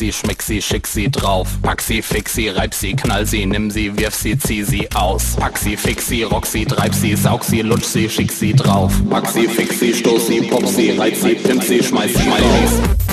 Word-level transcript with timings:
Lexi, 0.00 0.06
Noxi, 0.06 0.12
Schmexi, 0.12 0.62
schick 0.62 0.86
sie 0.86 1.10
drauf. 1.10 1.48
Pack 1.62 1.82
sie, 1.82 2.00
fix 2.00 2.34
sie, 2.34 2.48
reib 2.48 2.72
sie, 2.72 2.94
knall 2.94 3.26
sie, 3.26 3.44
nimm 3.44 3.70
sie, 3.70 3.96
wirf 3.98 4.14
sie, 4.14 4.38
zieh 4.38 4.62
sie 4.62 4.90
aus. 4.92 5.36
Pack 5.36 5.58
sie, 5.58 5.76
fix 5.76 6.06
sie, 6.06 6.22
rock 6.22 6.46
sie, 6.46 6.64
treib 6.64 6.94
sie, 6.94 7.14
saug 7.14 7.44
sie, 7.44 7.60
lutsch 7.60 7.84
sie, 7.84 8.08
schick 8.08 8.32
sie 8.32 8.54
drauf. 8.54 8.92
Pack 9.10 9.28
sie, 9.28 9.46
fix 9.46 9.78
sie, 9.78 9.92
stoß 9.92 10.26
sie, 10.26 10.40
pop 10.42 10.66
sie, 10.66 10.92
reiz 10.92 11.20
sie, 11.20 11.34
pimp 11.34 11.62
sie, 11.62 11.82
schmeiß 11.82 12.14
sie, 12.14 12.22
schmeiß 12.22 13.09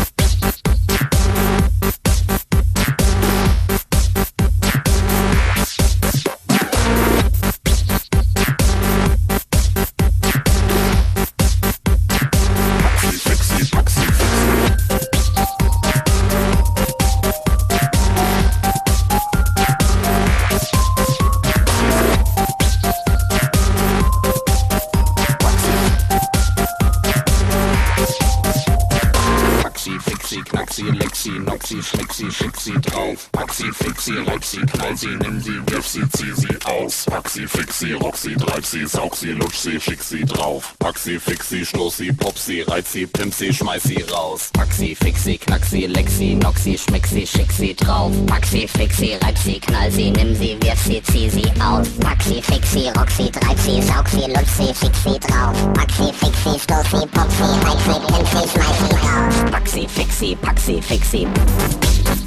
sie. 38.71 38.87
saug 38.87 39.15
sie, 39.15 39.31
lutsch 39.31 39.57
sie, 39.57 39.79
schick 39.79 40.01
sie 40.01 40.25
drauf. 40.25 40.75
Pack 40.79 40.97
sie, 40.97 41.19
fix 41.19 41.49
sie, 41.49 41.65
stoß 41.65 41.97
sie, 41.97 42.11
pop 42.11 42.37
sie, 42.37 42.61
reiz 42.61 42.91
sie, 42.91 43.05
pimp 43.05 43.33
sie, 43.33 43.53
schmeiß 43.53 43.83
sie 43.83 44.01
raus. 44.11 44.49
Pack 44.53 44.71
sie, 44.71 44.95
fix 44.95 45.23
sie, 45.23 45.37
knack 45.37 45.63
sie, 45.63 45.87
leck 45.87 46.09
sie, 46.09 46.35
knock 46.35 46.57
sie, 46.57 46.77
schmeck 46.77 47.05
sie, 47.05 47.25
schick 47.25 47.51
sie 47.51 47.73
drauf. 47.75 48.11
Pack 48.25 48.45
sie, 48.45 48.67
fix 48.67 48.97
sie, 48.97 49.13
reib 49.21 49.37
sie, 49.37 49.59
knall 49.59 49.91
sie, 49.91 50.11
nimm 50.11 50.35
sie, 50.35 50.57
wirf 50.61 50.79
sie, 50.83 51.01
zieh 51.03 51.29
sie 51.29 51.51
aus. 51.61 51.87
Pack 51.99 52.21
sie, 52.23 52.41
fix 52.41 52.71
sie, 52.71 52.89
rock 52.89 53.09
sie, 53.11 53.31
treib 53.31 53.59
sie, 53.59 53.81
saug 53.81 54.07
sie, 54.09 54.31
lutsch 54.31 54.55
sie, 54.57 54.73
schick 54.73 54.95
sie 55.03 55.19
drauf. 55.19 55.73
Pack 55.73 55.91
sie, 55.91 56.13
fix 56.13 56.37
sie, 56.43 56.59
stoß 56.59 56.91
sie, 56.91 57.07
pop 57.07 57.31
sie, 57.37 57.51
reiz 57.65 57.83
sie, 57.85 57.99
pimp 58.07 58.27
sie, 58.27 58.49
schmeiß 58.49 58.77
sie 58.79 58.95
raus. 59.07 59.51
Pack 59.51 59.67
sie, 59.67 59.87
fix 59.87 60.19
sie, 60.19 60.35
pack 60.35 60.59
sie, 60.59 60.81
fix 60.81 61.11
sie. 61.11 62.26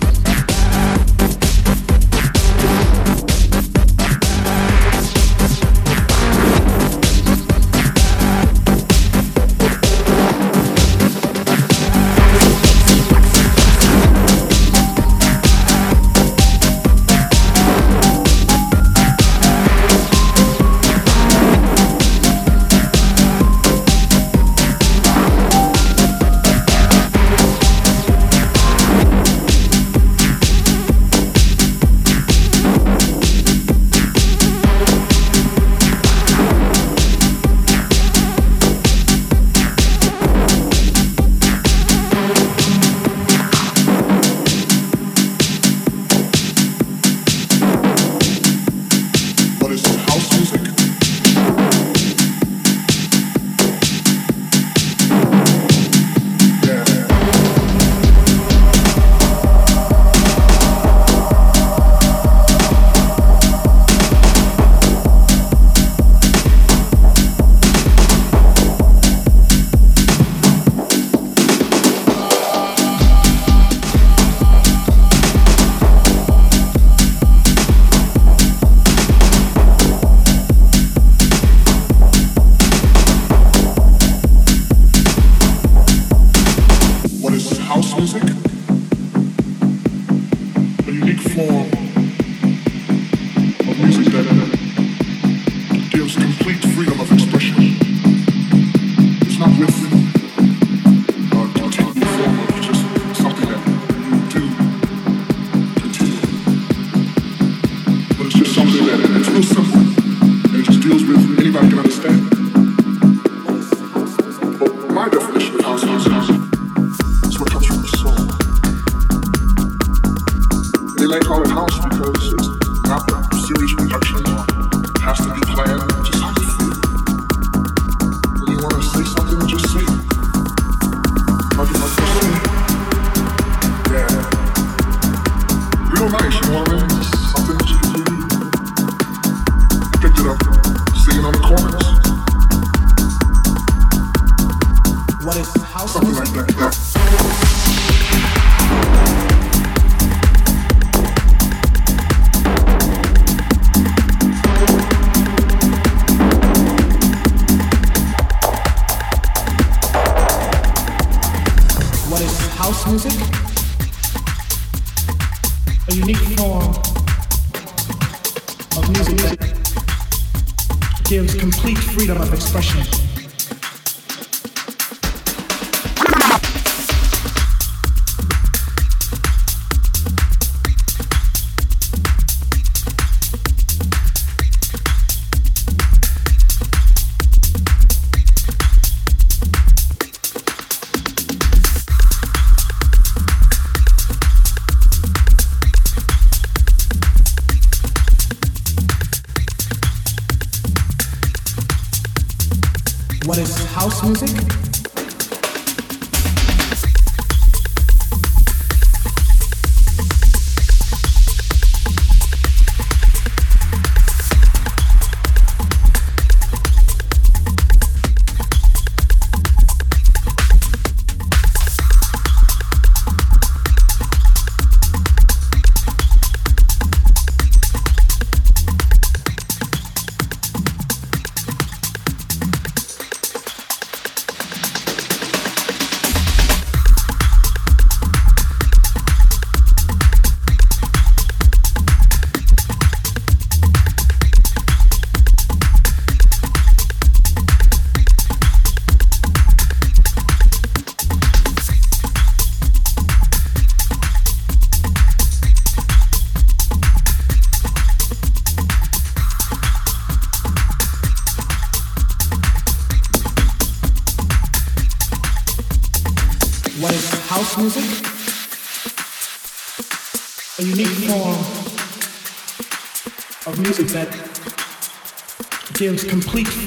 Gives 171.10 171.34
complete 171.34 171.76
freedom 171.76 172.22
of 172.22 172.32
expression. 172.32 173.09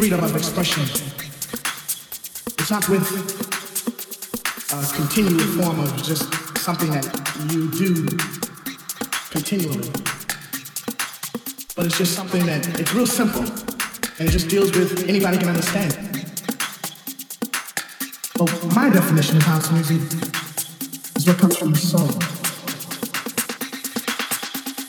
Freedom 0.03 0.21
of 0.21 0.35
expression. 0.35 0.83
It's 2.59 2.69
not 2.69 2.89
with 2.89 3.07
a 4.73 4.93
continual 4.93 5.39
form 5.55 5.79
of 5.79 6.03
just 6.03 6.27
something 6.57 6.91
that 6.91 7.05
you 7.49 7.71
do 7.71 8.05
continually. 9.31 9.89
But 11.73 11.85
it's 11.85 11.97
just 11.97 12.15
something 12.15 12.45
that 12.47 12.67
it's 12.81 12.93
real 12.93 13.07
simple 13.07 13.43
and 13.43 14.27
it 14.27 14.31
just 14.31 14.49
deals 14.49 14.75
with 14.77 15.07
anybody 15.07 15.37
can 15.37 15.47
understand. 15.47 15.95
Well, 18.37 18.49
my 18.75 18.89
definition 18.89 19.37
of 19.37 19.43
house 19.43 19.71
music 19.71 20.01
is 21.15 21.25
what 21.25 21.37
comes 21.37 21.55
from 21.55 21.71
the 21.71 21.77
soul. 21.77 22.11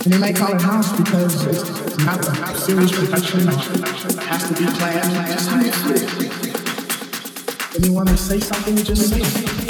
And 0.03 0.13
they 0.13 0.19
might 0.19 0.35
call 0.35 0.57
it 0.57 0.61
house 0.61 0.91
because 0.97 1.47
it's 1.47 2.05
not 2.05 2.19
a 2.19 2.59
serious 2.59 2.91
production 2.91 4.14
has 4.35 4.49
to 4.49 4.55
be 4.55 4.67
planned. 4.67 5.13
Just 5.29 5.51
you 5.51 5.73
feel. 5.73 6.53
When 7.73 7.85
you 7.85 7.93
want 7.93 8.09
to 8.09 8.17
say 8.17 8.41
something, 8.41 8.77
just 8.77 9.11
say 9.11 9.21
it. 9.21 9.64